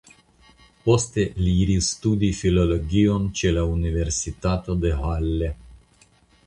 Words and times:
Poste 0.85 1.25
li 1.41 1.53
iris 1.65 1.89
studi 1.97 2.31
filologion 2.39 3.29
ĉe 3.41 3.53
la 3.59 3.67
Universitato 3.77 4.79
de 4.87 4.97
Halle. 5.05 5.55